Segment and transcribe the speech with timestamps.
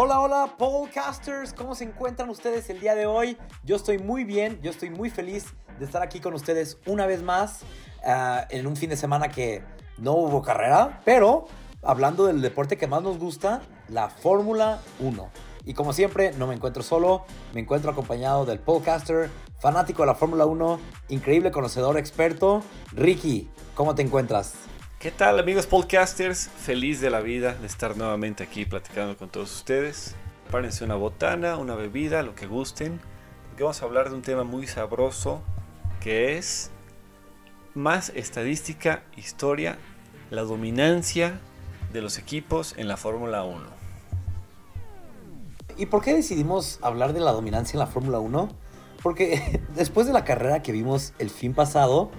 [0.00, 3.36] Hola, hola, podcasters, ¿cómo se encuentran ustedes el día de hoy?
[3.64, 5.46] Yo estoy muy bien, yo estoy muy feliz
[5.76, 7.62] de estar aquí con ustedes una vez más
[8.06, 9.64] uh, en un fin de semana que
[9.96, 11.46] no hubo carrera, pero
[11.82, 15.30] hablando del deporte que más nos gusta, la Fórmula 1.
[15.64, 20.14] Y como siempre, no me encuentro solo, me encuentro acompañado del podcaster, fanático de la
[20.14, 23.50] Fórmula 1, increíble conocedor, experto, Ricky.
[23.74, 24.54] ¿Cómo te encuentras?
[24.98, 26.48] ¿Qué tal amigos podcasters?
[26.48, 30.16] Feliz de la vida de estar nuevamente aquí platicando con todos ustedes.
[30.50, 33.00] Párense una botana, una bebida, lo que gusten,
[33.46, 35.40] porque vamos a hablar de un tema muy sabroso
[36.00, 36.72] que es
[37.76, 39.78] más estadística, historia,
[40.30, 41.38] la dominancia
[41.92, 43.60] de los equipos en la Fórmula 1.
[45.76, 48.48] ¿Y por qué decidimos hablar de la dominancia en la Fórmula 1?
[49.00, 52.10] Porque después de la carrera que vimos el fin pasado,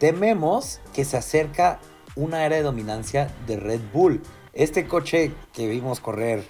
[0.00, 1.78] tememos que se acerca
[2.16, 4.22] una era de dominancia de Red Bull.
[4.52, 6.44] Este coche que vimos correr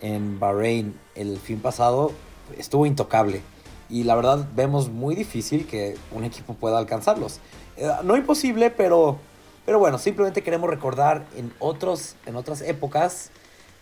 [0.00, 2.12] en Bahrein el fin pasado
[2.58, 3.40] estuvo intocable.
[3.88, 7.40] Y la verdad vemos muy difícil que un equipo pueda alcanzarlos.
[7.76, 9.18] Eh, no imposible, pero,
[9.64, 13.30] pero bueno, simplemente queremos recordar en, otros, en otras épocas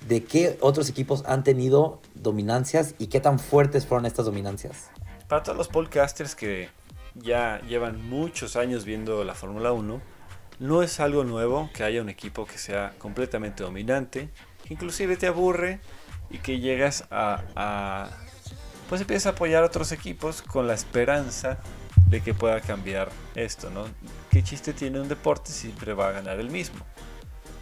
[0.07, 4.91] de qué otros equipos han tenido dominancias y qué tan fuertes fueron estas dominancias.
[5.29, 6.69] Para todos los podcasters que
[7.15, 10.14] ya llevan muchos años viendo la Fórmula 1,
[10.59, 14.31] no es algo nuevo que haya un equipo que sea completamente dominante,
[14.65, 15.81] que inclusive te aburre
[16.31, 18.09] y que llegas a,
[18.89, 21.59] pues empiezas a apoyar a otros equipos con la esperanza
[22.09, 23.87] de que pueda cambiar esto, ¿no?
[24.31, 26.85] ¿Qué chiste tiene un deporte si siempre va a ganar el mismo?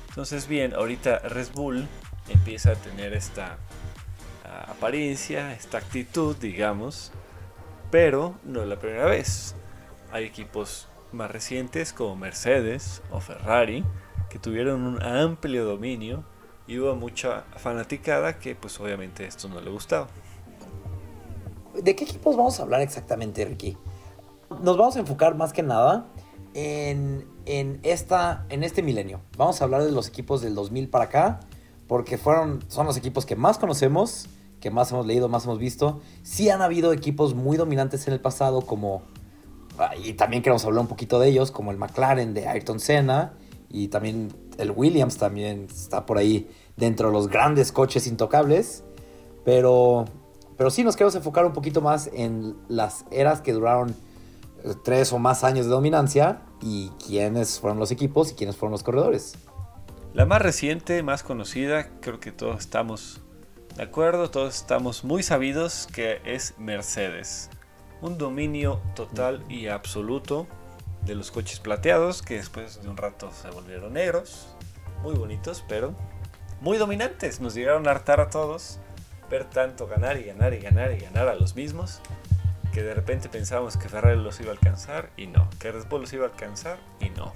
[0.09, 1.87] Entonces, bien, ahorita Red Bull
[2.29, 3.57] empieza a tener esta
[4.45, 7.13] uh, apariencia, esta actitud, digamos,
[7.91, 9.55] pero no es la primera vez.
[10.13, 13.85] Hay equipos más recientes como Mercedes o Ferrari
[14.31, 16.25] que tuvieron un amplio dominio
[16.67, 20.09] y hubo mucha fanaticada que pues obviamente esto no le gustaba.
[21.75, 23.77] ¿De qué equipos vamos a hablar exactamente, Ricky?
[24.63, 26.07] Nos vamos a enfocar más que nada
[26.55, 29.21] en, en, esta, en este milenio.
[29.37, 31.41] Vamos a hablar de los equipos del 2000 para acá,
[31.87, 34.29] porque fueron, son los equipos que más conocemos,
[34.61, 36.01] que más hemos leído, más hemos visto.
[36.23, 39.03] Sí han habido equipos muy dominantes en el pasado, como,
[40.03, 43.35] y también queremos hablar un poquito de ellos, como el McLaren de Ayrton Senna,
[43.69, 48.85] y también el Williams también está por ahí dentro de los grandes coches intocables.
[49.45, 50.05] Pero
[50.57, 53.97] pero sí nos queremos enfocar un poquito más en las eras que duraron
[54.63, 58.71] eh, tres o más años de dominancia y quiénes fueron los equipos y quiénes fueron
[58.71, 59.35] los corredores.
[60.15, 63.23] La más reciente, más conocida, creo que todos estamos
[63.77, 67.49] de acuerdo, todos estamos muy sabidos que es Mercedes.
[68.03, 70.47] Un dominio total y absoluto
[71.07, 74.49] de los coches plateados que después de un rato se volvieron negros.
[75.03, 75.95] Muy bonitos, pero
[76.61, 77.41] muy dominantes.
[77.41, 78.79] Nos llegaron a hartar a todos
[79.31, 82.01] ver tanto ganar y ganar y ganar y ganar a los mismos
[82.73, 86.03] que de repente pensábamos que Ferrari los iba a alcanzar y no, que Red Bull
[86.03, 87.33] los iba a alcanzar y no.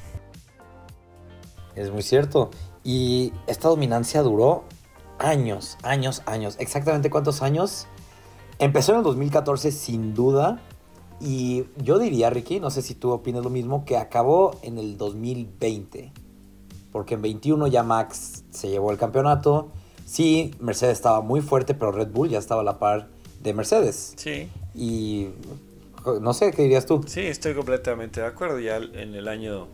[1.75, 2.51] Es muy cierto.
[2.83, 4.65] Y esta dominancia duró
[5.19, 6.57] años, años, años.
[6.59, 7.87] ¿Exactamente cuántos años?
[8.59, 10.61] Empezó en el 2014 sin duda.
[11.21, 14.99] Y yo diría, Ricky, no sé si tú opinas lo mismo, que acabó en el
[14.99, 16.13] 2020.
[16.93, 19.71] Porque en 21 ya Max se llevó el campeonato.
[20.05, 23.09] Sí, Mercedes estaba muy fuerte, pero Red Bull ya estaba a la par
[23.43, 24.15] de Mercedes.
[24.17, 24.49] Sí.
[24.75, 25.29] Y
[26.21, 27.03] no sé, ¿qué dirías tú?
[27.07, 28.61] Sí, estoy completamente de acuerdo.
[28.61, 29.69] Ya en el año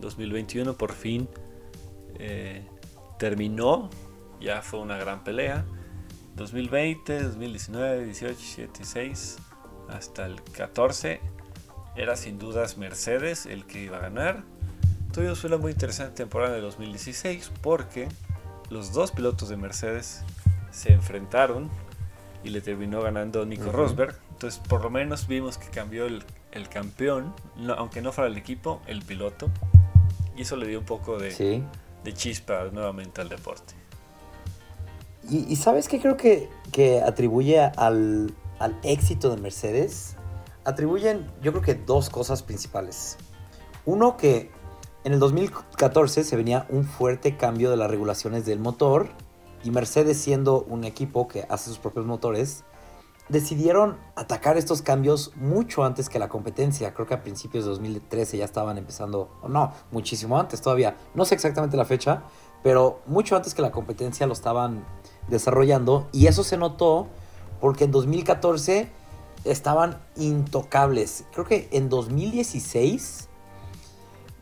[0.00, 1.28] 2021 por fin
[2.18, 2.64] eh,
[3.18, 3.90] terminó,
[4.40, 5.64] ya fue una gran pelea.
[6.36, 9.38] 2020, 2019, 18, 17, 16,
[9.88, 11.20] hasta el 14
[11.94, 14.44] era sin dudas Mercedes el que iba a ganar.
[15.12, 18.08] Tuvimos una muy interesante temporada de 2016 porque
[18.70, 20.22] los dos pilotos de Mercedes
[20.70, 21.70] se enfrentaron
[22.42, 24.18] y le terminó ganando Nico Rosberg.
[24.30, 26.24] Entonces, por lo menos vimos que cambió el,
[26.70, 27.34] campeón,
[27.76, 29.50] aunque no fuera el equipo, el piloto.
[30.34, 31.62] Y eso le dio un poco de,
[32.02, 33.81] de chispa nuevamente al deporte.
[35.32, 40.16] Y, sabes qué creo que, que atribuye al, al éxito de Mercedes?
[40.64, 43.16] Atribuyen, yo creo que dos cosas principales.
[43.86, 44.50] Uno, que
[45.04, 49.08] en el 2014 se venía un fuerte cambio de las regulaciones del motor
[49.64, 52.64] y Mercedes siendo un equipo que hace sus propios motores,
[53.30, 56.92] decidieron atacar estos cambios mucho antes que la competencia.
[56.92, 60.94] Creo que a principios de 2013 ya estaban empezando, o no, muchísimo antes todavía.
[61.14, 62.24] No sé exactamente la fecha,
[62.62, 64.84] pero mucho antes que la competencia lo estaban
[65.28, 67.08] desarrollando y eso se notó
[67.60, 68.90] porque en 2014
[69.44, 71.24] estaban intocables.
[71.32, 73.28] Creo que en 2016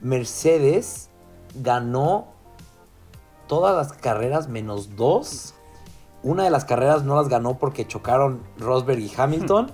[0.00, 1.10] Mercedes
[1.54, 2.28] ganó
[3.46, 5.54] todas las carreras menos dos
[6.22, 9.72] una de las carreras no las ganó porque chocaron Rosberg y Hamilton.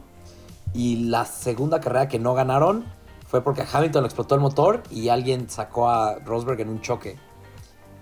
[0.74, 2.84] Y la segunda carrera que no ganaron
[3.26, 6.80] fue porque a Hamilton le explotó el motor y alguien sacó a Rosberg en un
[6.80, 7.18] choque.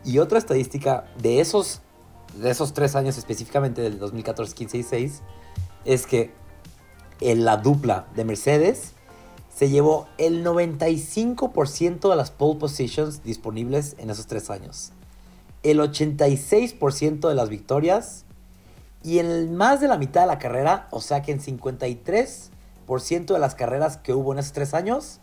[0.05, 1.81] Y otra estadística de esos,
[2.39, 5.23] de esos tres años específicamente, del 2014, 15 y 16,
[5.85, 6.33] es que
[7.21, 8.93] en la dupla de Mercedes
[9.55, 14.93] se llevó el 95% de las pole positions disponibles en esos tres años.
[15.63, 18.25] El 86% de las victorias
[19.03, 23.39] y en más de la mitad de la carrera, o sea que en 53% de
[23.39, 25.21] las carreras que hubo en esos tres años,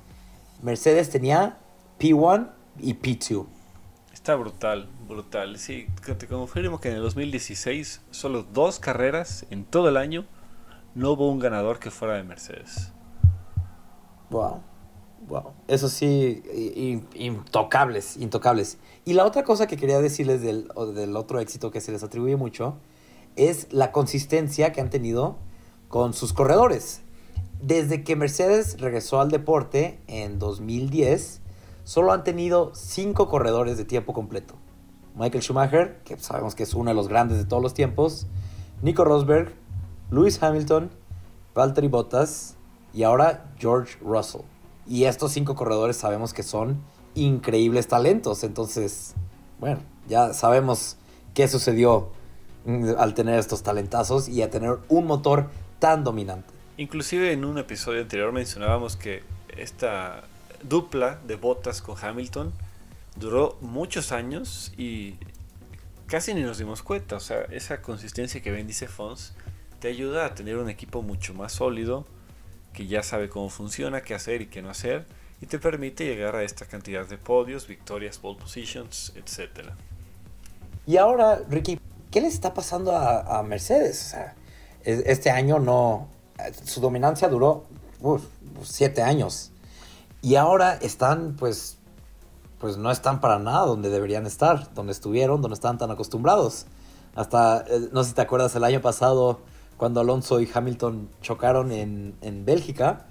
[0.62, 1.58] Mercedes tenía
[2.00, 3.46] P1 y P2.
[4.22, 5.58] Está brutal, brutal.
[5.58, 5.88] Sí,
[6.20, 10.28] te confirmo que en el 2016, solo dos carreras en todo el año,
[10.94, 12.92] no hubo un ganador que fuera de Mercedes.
[14.30, 14.62] Wow.
[15.28, 15.54] Wow.
[15.68, 16.44] Eso sí,
[17.16, 18.78] intocables, intocables.
[19.06, 22.36] Y la otra cosa que quería decirles del, del otro éxito que se les atribuye
[22.36, 22.78] mucho
[23.36, 25.38] es la consistencia que han tenido
[25.88, 27.02] con sus corredores.
[27.60, 31.41] Desde que Mercedes regresó al deporte en 2010,
[31.84, 34.56] solo han tenido cinco corredores de tiempo completo.
[35.16, 38.28] Michael Schumacher, que sabemos que es uno de los grandes de todos los tiempos,
[38.82, 39.54] Nico Rosberg,
[40.10, 40.92] Lewis Hamilton,
[41.54, 42.56] Valtteri Bottas
[42.94, 44.42] y ahora George Russell.
[44.88, 46.82] Y estos cinco corredores sabemos que son
[47.16, 48.44] increíbles talentos.
[48.44, 49.14] Entonces,
[49.60, 50.98] bueno, ya sabemos
[51.34, 52.10] qué sucedió
[52.66, 55.50] mm, al tener estos talentazos y a tener un motor
[55.80, 56.54] tan dominante.
[56.78, 59.24] Inclusive en un episodio anterior mencionábamos que
[59.58, 60.24] esta
[60.64, 62.54] dupla de botas con Hamilton
[63.16, 65.16] duró muchos años y
[66.08, 67.18] casi ni nos dimos cuenta.
[67.18, 69.34] O sea, esa consistencia que bendice Fons
[69.80, 72.06] te ayuda a tener un equipo mucho más sólido,
[72.74, 75.06] que ya sabe cómo funciona, qué hacer y qué no hacer,
[75.42, 79.70] y te permite llegar a esta cantidad de podios, victorias, pole positions, etc.
[80.86, 81.80] Y ahora, Ricky,
[82.12, 84.16] ¿qué le está pasando a, Mercedes?
[84.84, 86.10] Este año no.
[86.64, 87.66] Su dominancia duró
[88.64, 89.52] siete años.
[90.22, 91.78] Y ahora están, pues,
[92.60, 96.68] pues no están para nada donde deberían estar, donde estuvieron, donde estaban tan acostumbrados.
[97.16, 99.40] Hasta, eh, no sé si te acuerdas, el año pasado
[99.78, 103.08] cuando Alonso y Hamilton chocaron en, en Bélgica,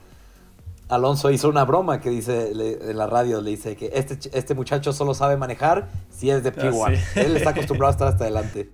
[0.90, 4.92] Alonso hizo una broma que dice en la radio, le dice que este, este muchacho
[4.92, 6.84] solo sabe manejar si es de P1.
[6.86, 8.70] Ah, Él está acostumbrado a estar hasta adelante.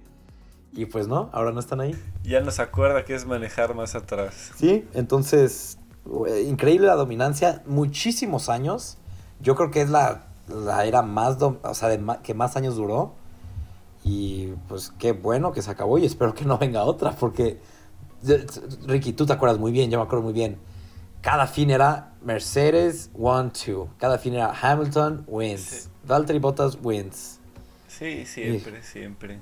[0.73, 1.95] Y pues no, ahora no están ahí.
[2.23, 4.53] Ya no se acuerda que es manejar más atrás.
[4.57, 5.79] Sí, entonces,
[6.47, 8.99] increíble la dominancia, muchísimos años.
[9.41, 13.15] Yo creo que es la, la era más, o sea, que más años duró.
[14.05, 17.59] Y pues qué bueno que se acabó y espero que no venga otra, porque
[18.87, 20.59] Ricky, tú te acuerdas muy bien, yo me acuerdo muy bien.
[21.21, 23.89] Cada fin era Mercedes 1-2.
[23.99, 25.91] Cada fin era Hamilton wins.
[26.07, 27.41] Valtteri Bottas wins.
[27.89, 29.41] Sí, siempre, siempre.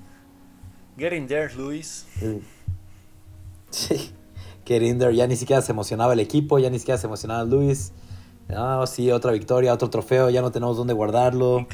[0.96, 2.06] Getting there, Luis.
[3.70, 4.14] Sí.
[4.64, 5.14] Getting there.
[5.14, 7.92] Ya ni siquiera se emocionaba el equipo, ya ni siquiera se emocionaba Luis.
[8.50, 11.66] Ah, sí, otra victoria, otro trofeo, ya no tenemos dónde guardarlo.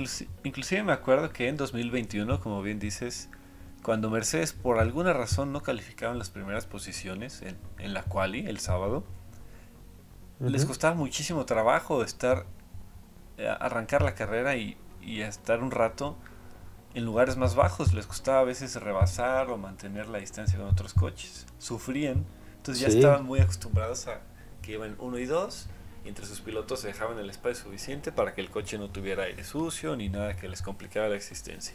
[0.45, 3.29] inclusive me acuerdo que en 2021, como bien dices,
[3.83, 8.61] cuando Mercedes por alguna razón no calificaban las primeras posiciones en, en la quali el
[8.61, 9.03] sábado,
[10.39, 12.47] les costaba muchísimo trabajo estar
[13.41, 16.17] eh, arrancar la carrera y, y, estar un rato
[16.93, 17.95] en lugares más bajos.
[17.95, 21.47] Les costaba a veces rebasar o mantener la distancia con otros coches.
[21.59, 22.27] Sufrían,
[22.61, 24.21] entonces ya estaban muy acostumbrados a
[24.61, 25.67] que iban uno y dos
[26.05, 29.23] y entre sus pilotos se dejaban el espacio suficiente para que el coche no tuviera
[29.23, 31.75] aire sucio ni nada que les complicara la existencia.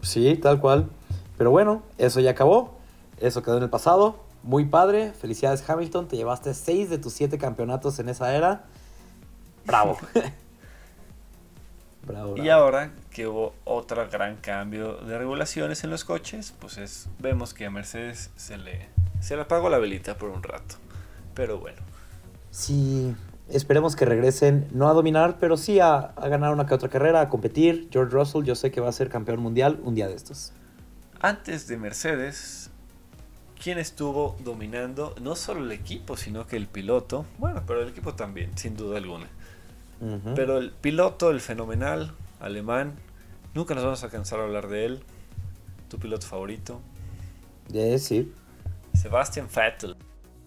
[0.00, 0.88] Sí, tal cual.
[1.36, 2.78] Pero bueno, eso ya acabó.
[3.20, 4.22] Eso quedó en el pasado.
[4.44, 5.10] Muy padre.
[5.12, 6.06] Felicidades Hamilton.
[6.06, 8.64] Te llevaste seis de tus siete campeonatos en esa era.
[9.64, 9.98] Bravo.
[12.06, 17.08] bravo, Y ahora que hubo otro gran cambio de regulaciones en los coches, pues es,
[17.18, 20.76] vemos que a Mercedes se le, se le apagó la velita por un rato.
[21.34, 21.78] Pero bueno.
[22.50, 23.14] Sí,
[23.48, 27.28] Esperemos que regresen, no a dominar, pero sí a, ganar una que otra carrera, a
[27.28, 27.88] competir.
[27.92, 30.52] George Russell, yo sé que va a ser campeón mundial un día de estos.
[31.20, 32.70] Antes de Mercedes,
[33.62, 37.24] ¿quién estuvo dominando no solo el equipo, sino que el piloto?
[37.38, 39.28] Bueno, pero el equipo también, sin duda alguna.
[40.34, 42.94] Pero el piloto, el fenomenal alemán,
[43.54, 45.02] nunca nos vamos a cansar de hablar de él.
[45.88, 46.80] ¿Tu piloto favorito?
[47.68, 48.32] De sí.
[49.06, 49.96] Sebastian Vettel.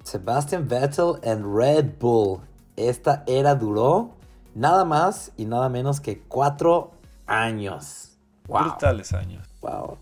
[0.03, 2.41] Sebastian Vettel en Red Bull
[2.75, 4.11] esta era duró
[4.53, 6.91] nada más y nada menos que cuatro
[7.25, 8.17] años.
[8.45, 9.47] Brutales años.
[9.61, 9.97] Wow.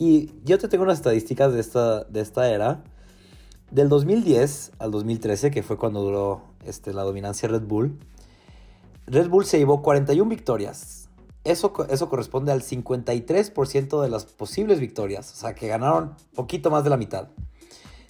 [0.00, 2.82] Y yo te tengo unas estadísticas de esta, de esta era.
[3.70, 7.96] Del 2010 al 2013, que fue cuando duró este, la dominancia Red Bull,
[9.06, 11.07] Red Bull se llevó 41 victorias.
[11.50, 16.90] Eso, corresponde al 53% de las posibles victorias, o sea que ganaron poquito más de
[16.90, 17.28] la mitad.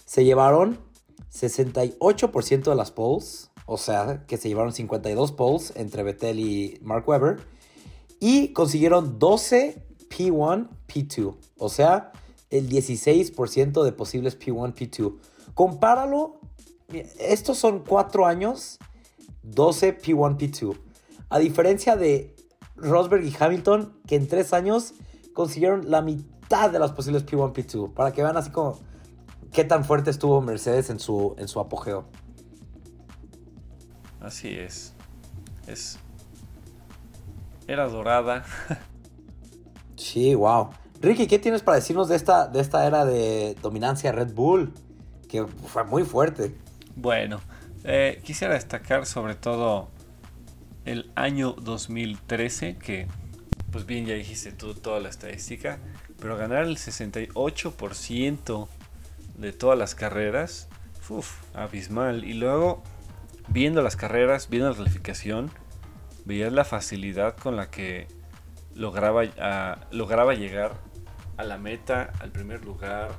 [0.05, 0.79] Se llevaron
[1.33, 7.07] 68% de las polls, o sea que se llevaron 52 polls entre Vettel y Mark
[7.07, 7.39] Webber,
[8.19, 12.11] y consiguieron 12 P1, P2, o sea
[12.49, 15.15] el 16% de posibles P1, P2.
[15.53, 16.39] Compáralo,
[17.19, 18.79] estos son 4 años,
[19.43, 20.75] 12 P1, P2.
[21.29, 22.35] A diferencia de
[22.81, 24.93] Rosberg y Hamilton, que en 3 años
[25.33, 27.93] consiguieron la mitad de las posibles P1, P2.
[27.93, 28.79] Para que vean así como
[29.51, 32.05] qué tan fuerte estuvo Mercedes en su, en su apogeo.
[34.21, 34.93] Así es.
[35.67, 35.99] Es.
[37.67, 38.43] Era dorada.
[39.95, 40.69] sí, wow.
[41.01, 44.73] Ricky, ¿qué tienes para decirnos de esta, de esta era de dominancia Red Bull?
[45.29, 46.57] Que fue muy fuerte.
[46.95, 47.39] Bueno,
[47.83, 49.89] eh, quisiera destacar sobre todo
[50.89, 53.07] el año 2013, que
[53.71, 55.77] pues bien ya dijiste tú toda la estadística,
[56.19, 58.67] pero ganar el 68%
[59.37, 60.67] de todas las carreras,
[61.07, 62.23] uff, abismal.
[62.23, 62.83] Y luego,
[63.49, 65.51] viendo las carreras, viendo la calificación,
[66.25, 68.07] veías la facilidad con la que
[68.73, 69.25] lograba,
[69.91, 70.73] lograba llegar
[71.37, 73.11] a la meta, al primer lugar.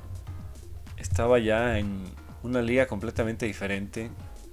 [0.97, 2.03] Estaba ya en
[2.43, 4.11] una liga completamente diferente.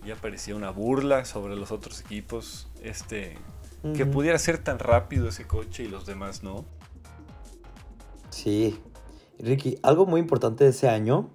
[0.09, 2.67] Ya parecía una burla sobre los otros equipos.
[2.83, 3.37] Este.
[3.95, 6.65] Que pudiera ser tan rápido ese coche y los demás no.
[8.31, 8.81] Sí.
[9.39, 11.31] Ricky, algo muy importante de ese año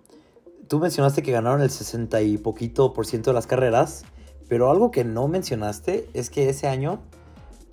[0.67, 4.05] tú mencionaste que ganaron el 60 y poquito por ciento de las carreras,
[4.47, 6.99] pero algo que no mencionaste es que ese año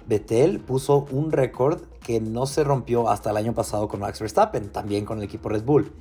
[0.07, 4.71] Vettel puso un récord que no se rompió hasta el año pasado con Max Verstappen,
[4.71, 5.93] también con el equipo Red Bull.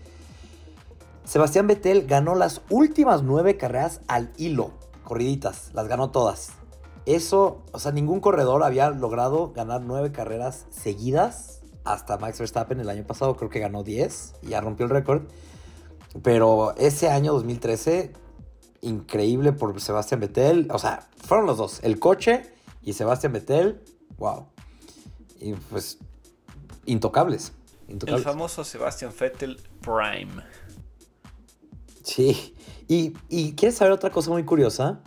[1.24, 4.74] Sebastián Vettel ganó las últimas nueve carreras al hilo,
[5.10, 6.52] corriditas, las ganó todas.
[7.06, 12.90] Eso, o sea, ningún corredor había logrado ganar nueve carreras seguidas hasta Max Verstappen el
[12.90, 15.24] año pasado, creo que ganó 10 y ya rompió el récord.
[16.22, 18.14] Pero ese año 2013,
[18.82, 20.68] increíble por Sebastián Vettel.
[20.72, 23.82] O sea, fueron los dos, el coche y Sebastián Vettel.
[24.18, 24.48] Wow.
[25.40, 25.98] Y pues,
[26.86, 27.54] intocables.
[27.88, 30.44] El famoso Sebastián Vettel Prime.
[32.04, 32.56] Sí.
[32.90, 33.12] Y,
[33.54, 35.00] quieres saber otra cosa muy curiosa,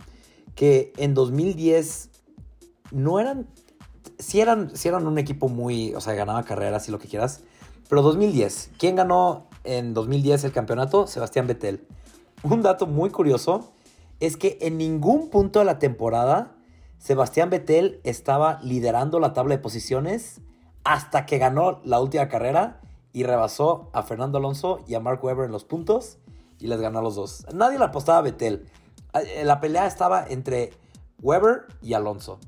[0.55, 2.09] que en 2010
[2.91, 3.45] no eran,
[4.17, 7.41] sí eran, eran un equipo muy, o sea, ganaba carreras y lo que quieras,
[7.89, 11.85] pero 2010, ¿quién ganó en 2010 el campeonato, Sebastián Vettel.
[12.43, 13.73] Un dato muy curioso
[14.19, 16.55] es que en ningún punto de la temporada
[16.97, 20.41] Sebastián Vettel estaba liderando la tabla de posiciones
[20.83, 25.45] hasta que ganó la última carrera y rebasó a Fernando Alonso y a Mark Webber
[25.45, 26.17] en los puntos
[26.63, 27.45] y les ganó a los dos.
[27.53, 28.65] Nadie le apostaba a Vettel.
[29.13, 30.71] Eh, la pelea estaba entre
[31.21, 32.39] Webber y Alonso.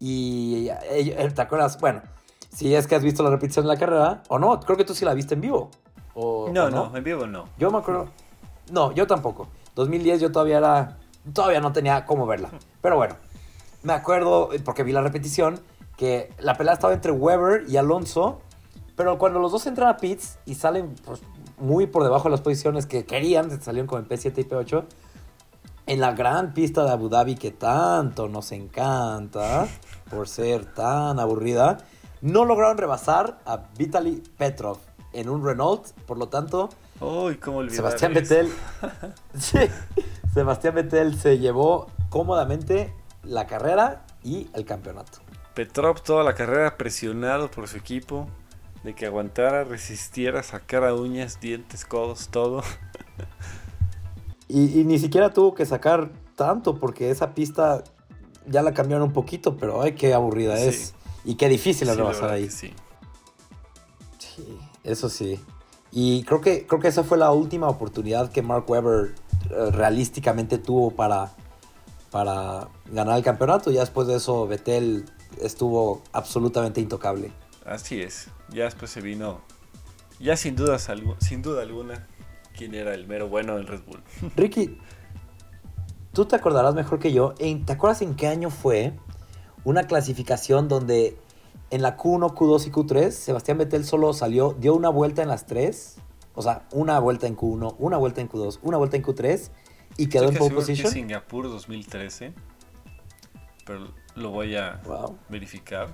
[0.00, 2.02] Y eh, eh, te acuerdas, bueno,
[2.50, 4.92] si es que has visto la repetición de la carrera o no, creo que tú
[4.92, 5.70] sí la viste en vivo
[6.16, 7.44] no, no, en vivo no.
[7.58, 8.08] Yo me acuerdo.
[8.72, 9.48] No, yo tampoco.
[9.74, 10.98] 2010 yo todavía era.
[11.32, 12.50] Todavía no tenía cómo verla.
[12.82, 13.16] Pero bueno,
[13.82, 15.60] me acuerdo, porque vi la repetición,
[15.96, 18.40] que la pelea estaba entre Weber y Alonso.
[18.96, 21.20] Pero cuando los dos entran a pits y salen pues,
[21.58, 24.84] muy por debajo de las posiciones que querían, salieron con el P7 y P8,
[25.86, 29.66] en la gran pista de Abu Dhabi que tanto nos encanta
[30.10, 31.78] por ser tan aburrida,
[32.22, 34.78] no lograron rebasar a Vitaly Petrov
[35.12, 36.70] en un Renault, por lo tanto,
[37.00, 38.50] Uy, ¿cómo Sebastián Vettel,
[39.38, 39.58] sí,
[40.32, 42.94] Sebastián Vettel se llevó cómodamente
[43.24, 45.18] la carrera y el campeonato.
[45.54, 48.28] Petrov toda la carrera presionado por su equipo
[48.84, 52.62] de que aguantara, resistiera, sacara uñas, dientes, codos, todo.
[54.46, 57.82] Y, ni siquiera tuvo que sacar tanto porque esa pista
[58.46, 60.94] ya la cambiaron un poquito, pero ay, qué aburrida es.
[61.24, 62.50] Y qué difícil sí, rebasar ahí.
[62.50, 62.72] Sí.
[64.18, 64.58] sí.
[64.84, 65.40] Eso sí.
[65.90, 69.14] Y creo que, creo que esa fue la última oportunidad que Mark Webber
[69.50, 71.32] eh, realísticamente tuvo para,
[72.10, 73.70] para ganar el campeonato.
[73.70, 75.06] Ya después de eso, Vettel
[75.40, 77.32] estuvo absolutamente intocable.
[77.64, 78.28] Así es.
[78.50, 79.40] Ya después se vino,
[80.20, 80.88] ya sin, dudas,
[81.20, 82.06] sin duda alguna,
[82.56, 84.02] quién era el mero bueno del Red Bull.
[84.36, 84.78] Ricky,
[86.12, 87.34] tú te acordarás mejor que yo.
[87.34, 88.92] ¿Te acuerdas en qué año fue
[89.64, 91.16] una clasificación donde
[91.70, 95.46] en la Q1, Q2 y Q3, Sebastián Vettel solo salió, dio una vuelta en las
[95.46, 95.96] tres.
[96.34, 99.50] O sea, una vuelta en Q1, una vuelta en Q2, una vuelta en Q3
[99.96, 100.92] y quedó en pole position.
[100.92, 102.34] Singapur 2013,
[103.64, 104.80] pero lo voy a
[105.28, 105.88] verificar.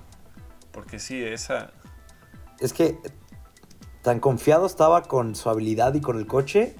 [0.71, 1.71] Porque sí, esa.
[2.59, 2.97] Es que
[4.01, 6.75] tan confiado estaba con su habilidad y con el coche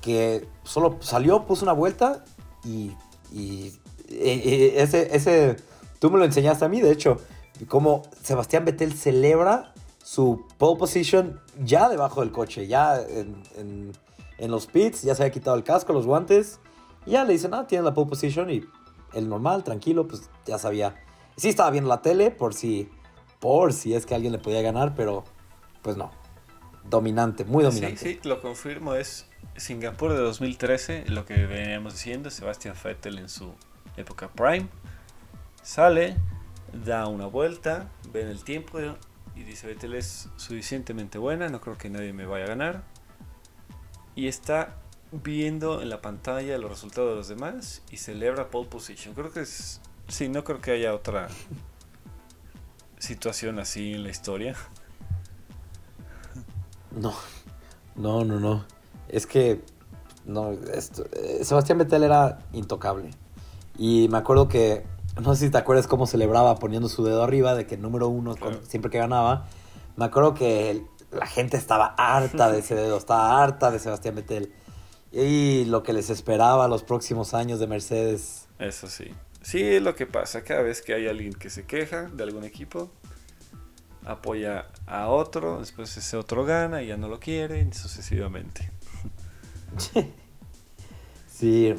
[0.00, 2.24] que solo salió, puso una vuelta
[2.64, 2.92] y,
[3.32, 3.72] y,
[4.08, 5.56] ese, ese.
[5.98, 7.16] Tú me lo enseñaste a mí, de hecho
[7.66, 13.92] Como Sebastián Vettel celebra su pole position ya debajo del coche, ya en,
[14.38, 16.60] los pits, ya se había quitado el casco, los guantes.
[17.04, 18.64] Y ya le dicen, ah, tiene la pole position y
[19.12, 20.94] el normal, tranquilo, pues ya sabía.
[21.36, 22.88] Sí estaba viendo la tele por si,
[23.40, 25.24] por si es que alguien le podía ganar, pero
[25.82, 26.10] pues no.
[26.84, 27.98] Dominante, muy dominante.
[27.98, 29.26] Sí, sí, lo confirmo, es
[29.56, 33.52] Singapur de 2013, lo que veníamos diciendo, Sebastián Vettel en su
[33.96, 34.68] época prime.
[35.62, 36.16] Sale,
[36.84, 38.78] da una vuelta, ve el tiempo
[39.36, 42.82] y dice Vettel es suficientemente buena, no creo que nadie me vaya a ganar.
[44.14, 44.76] Y está
[45.12, 49.14] viendo en la pantalla los resultados de los demás y celebra pole position.
[49.14, 49.80] Creo que es...
[50.08, 51.28] Sí, no creo que haya otra
[52.98, 54.54] situación así en la historia.
[56.90, 57.14] No,
[57.96, 58.64] no, no, no.
[59.08, 59.62] Es que
[60.24, 63.10] no, esto, eh, Sebastián Vettel era intocable.
[63.78, 64.84] Y me acuerdo que,
[65.20, 68.08] no sé si te acuerdas cómo celebraba poniendo su dedo arriba de que el número
[68.08, 68.34] uno
[68.66, 69.46] siempre que ganaba.
[69.96, 74.52] Me acuerdo que la gente estaba harta de ese dedo, estaba harta de Sebastián Vettel.
[75.10, 78.48] Y lo que les esperaba los próximos años de Mercedes.
[78.58, 79.10] Eso sí.
[79.48, 80.44] Sí, es lo que pasa.
[80.44, 82.90] Cada vez que hay alguien que se queja de algún equipo,
[84.04, 88.70] apoya a otro, después ese otro gana y ya no lo quiere, y sucesivamente.
[91.32, 91.74] sí,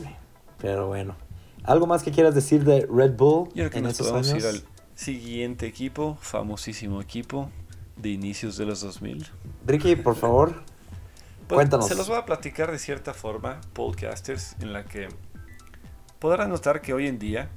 [0.57, 1.15] pero bueno.
[1.63, 4.47] ¿Algo más que quieras decir de Red Bull Yo creo que en nos podemos ir
[4.47, 4.63] al
[4.95, 7.51] siguiente equipo, famosísimo equipo
[7.97, 9.27] de inicios de los 2000.
[9.67, 10.63] Ricky, por favor,
[11.47, 11.87] pues, cuéntanos.
[11.87, 15.09] Se los voy a platicar de cierta forma, podcasters, en la que
[16.19, 17.49] podrán notar que hoy en día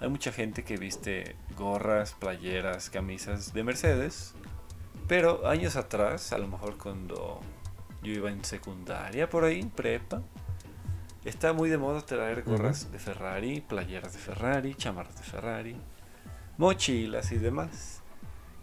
[0.00, 4.34] hay mucha gente que viste gorras, playeras, camisas de Mercedes,
[5.06, 7.40] pero años atrás, a lo mejor cuando
[8.02, 10.22] yo iba en secundaria por ahí, prepa,
[11.24, 15.76] está muy de moda traer gorras de Ferrari, playeras de Ferrari, chamarras de Ferrari,
[16.56, 18.00] mochilas y demás.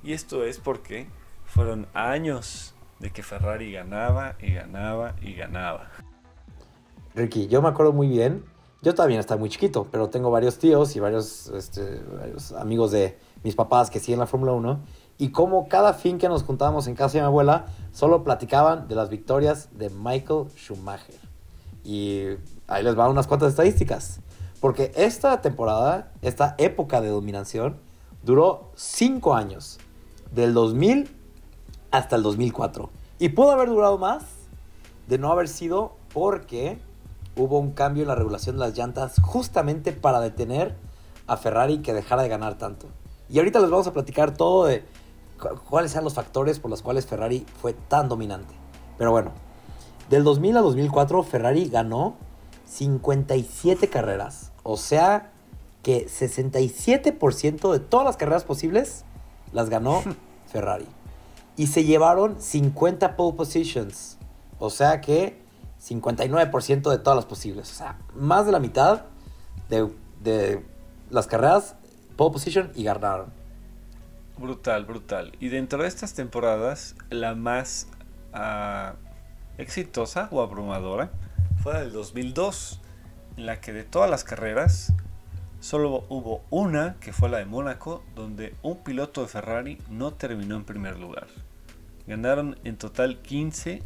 [0.04, 1.08] Y esto es porque
[1.46, 5.90] fueron años de que Ferrari ganaba y ganaba y ganaba.
[7.16, 8.44] Ricky, yo me acuerdo muy bien.
[8.82, 12.02] Yo también estaba muy chiquito, pero tengo varios tíos y varios, este,
[12.58, 14.80] amigos de mis papás que siguen la Fórmula 1
[15.18, 18.96] y como cada fin que nos juntábamos en casa de mi abuela, solo platicaban de
[18.96, 21.20] las victorias de Michael Schumacher.
[21.84, 22.24] Y
[22.68, 24.22] ahí les van unas cuantas estadísticas.
[24.62, 27.78] Porque esta temporada, esta época de dominación,
[28.24, 29.78] duró 5 años.
[30.32, 31.10] Del 2000
[31.92, 32.90] hasta el 2004.
[33.20, 34.24] Y pudo haber durado más
[35.10, 36.80] de no haber sido porque
[37.36, 40.76] hubo un cambio en la regulación de las llantas justamente para detener
[41.28, 42.88] a Ferrari que dejara de ganar tanto.
[43.30, 44.84] Y ahorita les vamos a platicar todo de
[45.70, 48.54] cuáles eran los factores por los cuales Ferrari fue tan dominante.
[48.98, 49.32] Pero bueno,
[50.10, 52.16] del 2000 a 2004 Ferrari ganó
[52.66, 54.52] 57 carreras.
[54.64, 55.32] O sea
[55.84, 59.06] que 67% de todas las carreras posibles
[59.54, 60.02] las ganó
[60.48, 60.88] Ferrari.
[61.56, 64.18] Y se llevaron 50 pole positions.
[64.60, 65.42] O sea que
[65.82, 67.72] 59% de todas las posibles.
[67.72, 69.06] O sea, más de la mitad
[69.70, 69.90] de,
[70.22, 70.64] de
[71.10, 71.76] las carreras
[72.20, 73.32] pole position y ganaron.
[74.38, 75.32] Brutal, brutal.
[75.40, 77.88] Y dentro de estas temporadas, la más
[78.34, 78.96] ah,
[79.58, 81.12] exitosa o abrumadora
[81.64, 82.82] fue la del 2002,
[83.38, 84.94] en la que de todas las carreras,
[85.62, 90.58] solo hubo una, que fue la de Mónaco, donde un piloto de Ferrari no terminó
[90.58, 91.28] en primer lugar.
[92.06, 93.82] Ganaron en total 15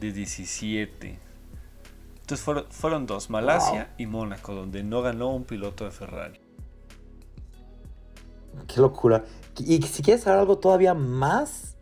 [0.00, 1.18] de 17.
[2.20, 6.40] Entonces fueron, fueron dos, Malasia y Mónaco, donde no ganó un piloto de Ferrari.
[8.66, 9.24] Qué locura.
[9.58, 11.76] Y si quieres saber algo todavía más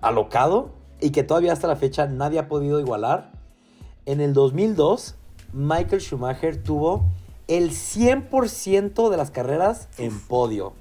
[0.00, 3.32] alocado y que todavía hasta la fecha nadie ha podido igualar,
[4.06, 5.16] en el 2002
[5.52, 7.10] Michael Schumacher tuvo
[7.48, 10.74] el 100% de las carreras en podio.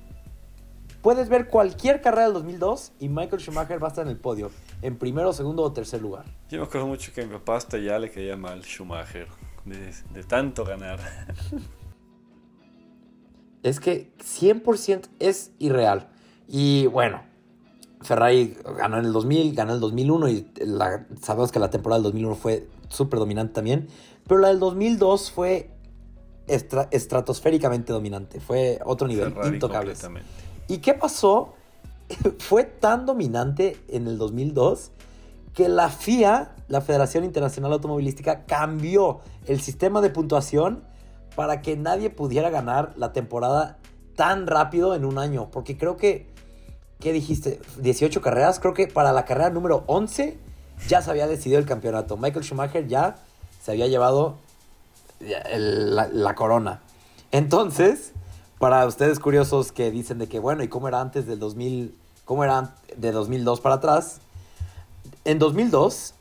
[1.01, 4.51] Puedes ver cualquier carrera del 2002 y Michael Schumacher va a estar en el podio,
[4.83, 6.25] en primero, segundo o tercer lugar.
[6.49, 9.27] Yo me acuerdo mucho que a mi papá hasta ya le caía mal Schumacher,
[9.65, 10.99] de tanto ganar.
[13.63, 16.09] es que 100% es irreal.
[16.47, 17.21] Y bueno,
[18.01, 20.51] Ferrari ganó en el 2000, ganó en el 2001 y
[21.21, 23.87] sabemos que la temporada del 2001 fue súper dominante también.
[24.27, 25.71] Pero la del 2002 fue
[26.47, 28.39] estratosféricamente dominante.
[28.39, 29.93] Fue otro nivel, intocable.
[30.67, 31.53] ¿Y qué pasó?
[32.39, 34.91] fue tan dominante en el 2002
[35.53, 40.83] que la FIA, la Federación Internacional Automovilística, cambió el sistema de puntuación
[41.35, 43.77] para que nadie pudiera ganar la temporada
[44.15, 45.49] tan rápido en un año.
[45.51, 46.27] Porque creo que,
[46.99, 47.59] ¿qué dijiste?
[47.79, 48.59] 18 carreras.
[48.59, 50.37] Creo que para la carrera número 11
[50.87, 52.17] ya se había decidido el campeonato.
[52.17, 53.17] Michael Schumacher ya
[53.61, 54.37] se había llevado
[55.19, 56.81] la, corona.
[57.31, 58.13] Entonces,
[58.61, 61.97] para ustedes curiosos que dicen de que, bueno, ¿y cómo era antes del 2000?
[62.25, 64.21] ¿Cómo era de 2002 para atrás?
[65.25, 66.13] En 2002,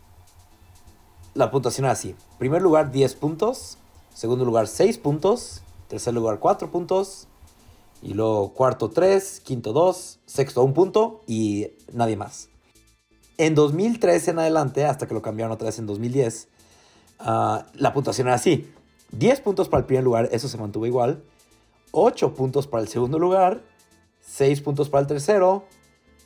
[1.34, 2.16] la puntuación era así.
[2.38, 3.76] Primer lugar, 10 puntos.
[4.14, 5.60] Segundo lugar, 6 puntos.
[5.88, 7.28] Tercer lugar, 4 puntos.
[8.00, 9.40] Y luego cuarto, 3.
[9.40, 10.20] Quinto, 2.
[10.24, 11.20] Sexto, 1 punto.
[11.26, 12.48] Y nadie más.
[13.36, 16.48] En 2013 en adelante, hasta que lo cambiaron otra vez en 2010,
[17.18, 18.72] ah, la puntuación era así.
[19.12, 21.22] 10 puntos para el primer lugar, eso se mantuvo igual.
[21.92, 23.62] 8 puntos para el segundo lugar,
[24.20, 25.64] 6 puntos para el tercero,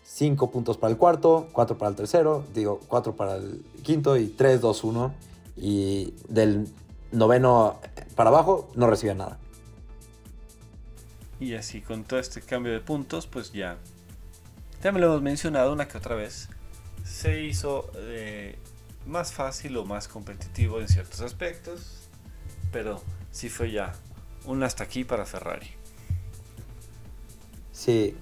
[0.04, 4.28] 5 puntos para el cuarto, 4 para el tercero, digo 4 para el quinto y
[4.28, 5.14] 3, 2, 1.
[5.56, 6.68] Y del
[7.12, 7.80] noveno
[8.14, 9.38] para abajo no recibía nada.
[11.40, 13.78] Y así con todo este cambio de puntos, pues ya,
[14.82, 16.48] me lo hemos mencionado una que otra vez,
[17.04, 18.56] se hizo eh,
[19.06, 22.08] más fácil o más competitivo en ciertos aspectos,
[22.72, 23.92] pero sí fue ya
[24.46, 25.68] un hasta aquí para Ferrari.
[27.72, 28.16] Sí,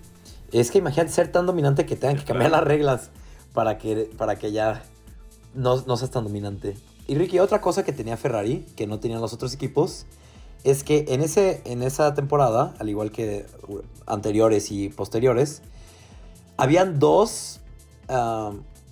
[0.51, 3.11] es que imagínate ser tan dominante que tengan que cambiar las reglas
[3.53, 4.83] para que, para que ya
[5.55, 6.77] no, no seas tan dominante.
[7.07, 10.07] Y Ricky, otra cosa que tenía Ferrari, que no tenían los otros equipos,
[10.65, 13.47] es que en, ese, en esa temporada, al igual que
[14.07, 15.63] anteriores y posteriores,
[16.57, 17.61] habían dos,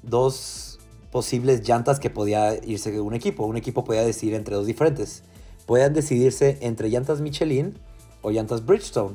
[0.02, 0.78] dos
[1.12, 3.44] posibles llantas que podía irse un equipo.
[3.44, 5.22] Un equipo podía decidir entre dos diferentes
[5.70, 7.78] puedan decidirse entre llantas Michelin
[8.22, 9.14] o llantas Bridgestone.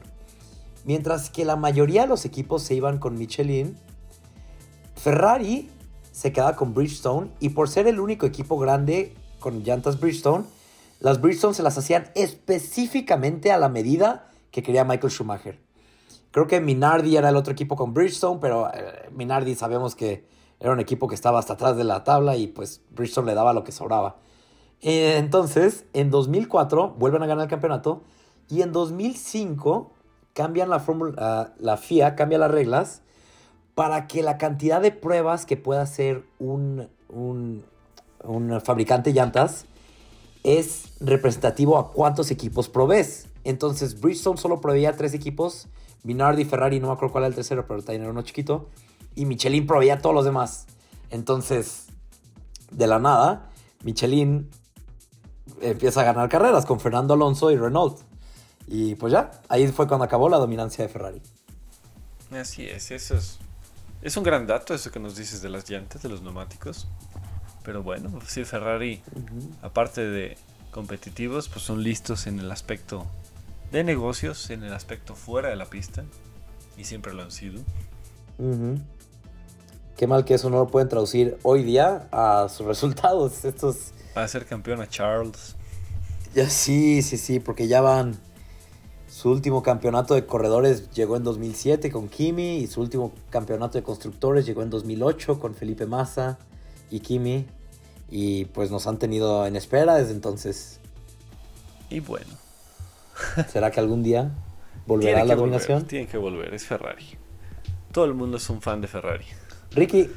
[0.85, 3.77] Mientras que la mayoría de los equipos se iban con Michelin,
[4.95, 5.69] Ferrari
[6.13, 10.45] se quedaba con Bridgestone y por ser el único equipo grande con llantas Bridgestone,
[11.01, 15.59] las Bridgestone se las hacían específicamente a la medida que quería Michael Schumacher.
[16.31, 20.25] Creo que Minardi era el otro equipo con Bridgestone, pero eh, Minardi sabemos que
[20.61, 23.51] era un equipo que estaba hasta atrás de la tabla y pues Bridgestone le daba
[23.51, 24.19] lo que sobraba.
[24.81, 28.03] Eh, entonces, en 2004 vuelven a ganar el campeonato
[28.49, 29.91] y en 2005
[30.33, 33.01] cambian la fórmula, ah, la FIA cambia las reglas
[33.73, 37.63] para que la cantidad de pruebas que pueda hacer un, un,
[38.63, 39.65] fabricante de llantas
[40.43, 43.27] es representativo a cuántos equipos provees.
[43.43, 45.67] Entonces, Bridgestone solo proveía tres equipos.
[46.03, 48.69] Minardi, Ferrari, no me acuerdo cuál era el tercero, pero también era uno chiquito.
[49.15, 50.67] Y Michelin proveía a todos los demás.
[51.09, 51.87] Entonces,
[52.71, 53.49] de la nada,
[53.83, 54.49] Michelin
[55.61, 57.99] empieza a ganar carreras con Fernando Alonso y Renault.
[58.67, 61.21] Y pues ya, ahí fue cuando acabó la dominancia de Ferrari.
[62.31, 63.39] Así es, eso es.
[64.01, 66.87] Es un gran dato eso que nos dices de las llantas, de los neumáticos.
[67.63, 69.01] Pero bueno, sí, Ferrari,
[69.61, 70.37] aparte de
[70.71, 73.07] competitivos, pues son listos en el aspecto
[73.71, 76.03] de negocios, en el aspecto fuera de la pista.
[76.77, 77.61] Y siempre lo han sido.
[79.97, 83.45] Qué mal que eso no lo pueden traducir hoy día a sus resultados.
[83.45, 85.55] Estos Va a ser campeón a Charles.
[86.33, 88.17] Ya sí, sí, sí, porque ya van.
[89.07, 93.83] Su último campeonato de corredores llegó en 2007 con Kimi y su último campeonato de
[93.83, 96.37] constructores llegó en 2008 con Felipe Massa
[96.89, 97.45] y Kimi.
[98.09, 100.79] Y pues nos han tenido en espera desde entonces.
[101.89, 102.31] Y bueno.
[103.51, 104.31] ¿Será que algún día
[104.85, 105.85] volverá a la dominación?
[105.85, 107.17] Tiene que volver, es Ferrari.
[107.91, 109.25] Todo el mundo es un fan de Ferrari.
[109.71, 110.09] Ricky,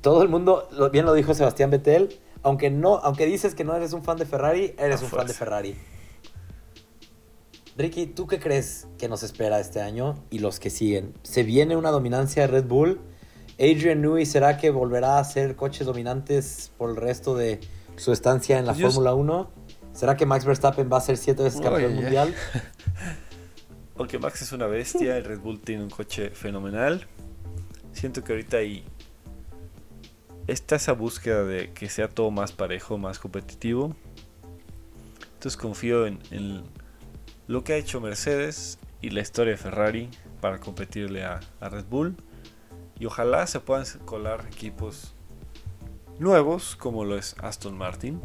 [0.00, 3.92] todo el mundo, bien lo dijo Sebastián Vettel, aunque no, aunque dices que no eres
[3.92, 5.76] un fan de Ferrari, eres un fan de Ferrari.
[7.76, 11.14] Ricky, ¿tú qué crees que nos espera este año y los que siguen?
[11.22, 13.00] ¿Se viene una dominancia de Red Bull?
[13.58, 17.60] ¿Adrian Newey será que volverá a ser coches dominantes por el resto de
[17.96, 19.50] su estancia en la pues Fórmula 1?
[19.92, 22.34] ¿Será que Max Verstappen va a ser siete veces campeón mundial?
[23.96, 27.06] Aunque Max es una bestia, el Red Bull tiene un coche fenomenal.
[27.92, 28.84] Siento que ahorita hay
[30.50, 33.94] está esa búsqueda de que sea todo más parejo, más competitivo.
[35.34, 36.62] Entonces confío en,
[37.46, 40.10] lo que ha hecho Mercedes y la historia de Ferrari
[40.40, 42.16] para competirle a, Red Bull.
[42.98, 45.14] Y ojalá se puedan colar equipos
[46.18, 48.20] nuevos como lo es Aston Martin.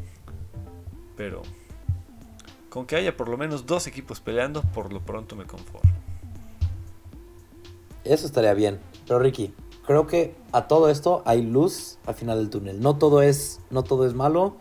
[1.16, 1.44] Pero
[2.70, 5.90] con que haya por lo menos dos equipos peleando, por lo pronto me conformo.
[8.04, 8.80] Eso estaría bien.
[9.08, 9.54] Pero Ricky,
[9.86, 12.82] creo que a todo esto hay luz al final del túnel.
[12.82, 14.56] No todo es, no todo es malo.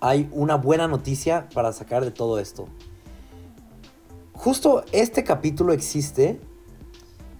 [0.00, 2.66] Hay una buena noticia para sacar de todo esto.
[4.34, 6.38] Justo este capítulo existe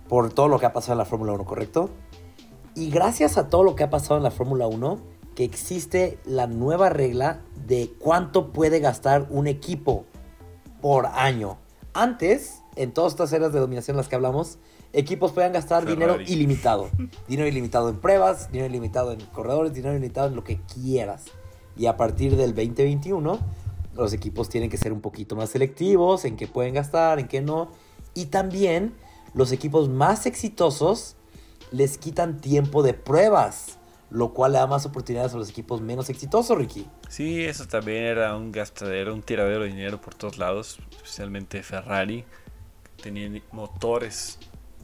[0.09, 1.91] por todo lo que ha pasado en la Fórmula 1, ¿correcto?
[2.75, 4.99] Y gracias a todo lo que ha pasado en la Fórmula 1,
[5.35, 10.05] que existe la nueva regla de cuánto puede gastar un equipo
[10.81, 11.59] por año.
[11.93, 14.59] Antes, en todas estas eras de dominación en las que hablamos,
[14.97, 16.89] equipos puedan gastar dinero ilimitado.
[17.29, 21.27] dinero ilimitado en pruebas, dinero ilimitado en corredores, dinero ilimitado en lo que quieras.
[21.77, 23.39] Y a partir del 2021
[23.95, 27.43] los equipos tienen que ser un poquito más selectivos en qué pueden gastar, en qué
[27.43, 27.71] no.
[28.15, 28.95] Y también
[29.35, 31.17] los equipos más exitosos
[31.71, 33.79] les quitan tiempo de pruebas,
[34.09, 36.87] lo cual le da más oportunidades a los equipos menos exitosos, Ricky.
[37.11, 42.25] Sí, eso también era un gastadero, un tiradero de dinero por todos lados, especialmente Ferrari.
[43.03, 44.39] Tenían motores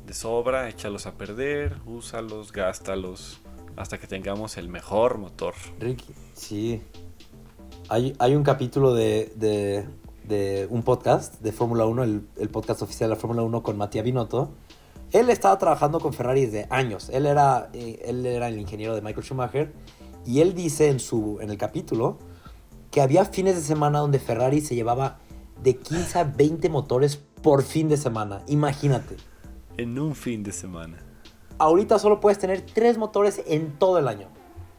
[0.06, 3.40] de sobra, échalos a perder, úsalos, gástalos,
[3.76, 5.54] hasta que tengamos el mejor motor.
[5.78, 6.82] Ricky, sí.
[7.88, 9.86] Hay, hay un capítulo de, de,
[10.24, 13.76] de un podcast de Fórmula 1, el, el, podcast oficial de la Fórmula 1 con
[13.76, 14.50] Matías Binotto.
[15.10, 17.10] Él estaba trabajando con Ferrari desde años.
[17.10, 19.72] Él era, eh, él era el ingeniero de Michael Schumacher.
[20.24, 22.18] Y él dice en, su, en el capítulo
[22.90, 25.18] que había fines de semana donde Ferrari se llevaba
[25.62, 28.42] de 15 a 20 motores por fin de semana.
[28.46, 29.16] Imagínate.
[29.76, 30.98] En un fin de semana.
[31.58, 34.28] Ahorita solo puedes tener tres motores en todo el año.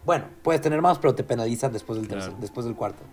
[0.05, 3.03] Bueno, puedes tener más, pero te penalizan después del, tercer, después del cuarto.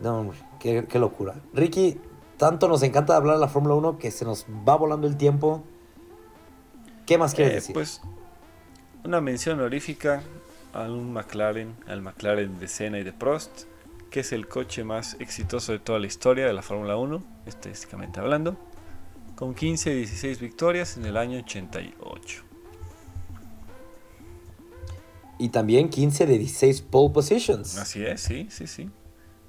[0.00, 1.34] No, qué, qué, locura.
[1.52, 2.00] Ricky,
[2.36, 5.64] tanto nos encanta hablar de la Fórmula 1 que se nos va volando el tiempo.
[7.04, 7.74] ¿Qué más quieres Eh, decir?
[7.74, 8.00] Pues
[9.04, 10.22] una mención honorífica
[10.72, 13.62] a un McLaren, al McLaren de Senna y de Prost,
[14.10, 18.20] que es el coche más exitoso de toda la historia de la Fórmula 1, estadísticamente
[18.20, 18.56] hablando,
[19.38, 22.42] con 15 y 16 victorias en el año 88.
[25.38, 27.78] Y también 15 de 16 pole positions.
[27.78, 28.90] Así es, sí, sí, sí.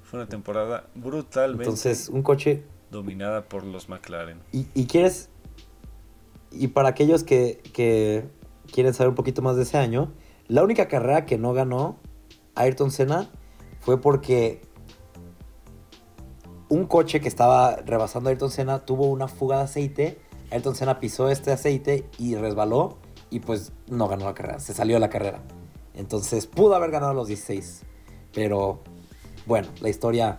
[0.04, 2.62] Fue una temporada brutalmente Entonces, un coche.
[2.92, 4.38] dominada por los McLaren.
[4.52, 5.28] Y, y quieres.
[6.52, 8.28] Y para aquellos que, que
[8.72, 10.12] quieren saber un poquito más de ese año,
[10.46, 11.98] la única carrera que no ganó
[12.54, 13.28] Ayrton Senna
[13.80, 14.62] fue porque
[16.70, 20.18] un coche que estaba rebasando a Ayrton Senna tuvo una fuga de aceite.
[20.50, 22.96] Ayrton Senna pisó este aceite y resbaló
[23.28, 25.40] y pues no ganó la carrera, se salió de la carrera.
[25.94, 27.82] Entonces pudo haber ganado los 16,
[28.32, 28.80] pero
[29.46, 30.38] bueno, la historia,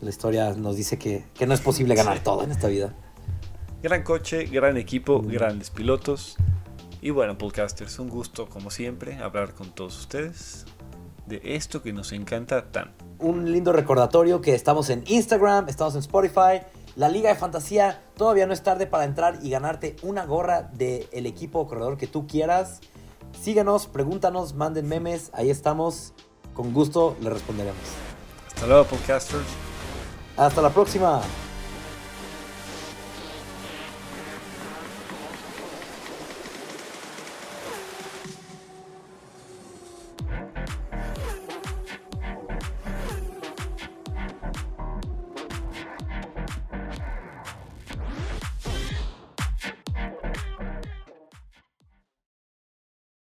[0.00, 2.24] la historia nos dice que, que no es posible ganar Sí.
[2.24, 2.94] todo en esta vida.
[3.82, 5.26] Gran coche, gran equipo, Mm.
[5.28, 6.36] grandes pilotos.
[7.00, 10.66] Y bueno, podcasters, un gusto como siempre hablar con todos ustedes
[11.26, 13.04] de esto que nos encanta tanto.
[13.18, 16.62] Un lindo recordatorio que estamos en Instagram, estamos en Spotify.
[16.96, 21.26] La Liga de Fantasía, todavía no es tarde para entrar y ganarte una gorra del
[21.26, 22.80] equipo o corredor que tú quieras.
[23.40, 26.12] Síguenos, pregúntanos, manden memes, ahí estamos.
[26.54, 27.80] Con gusto le responderemos.
[28.48, 29.46] Hasta luego, podcasters.
[30.36, 31.20] Hasta la próxima.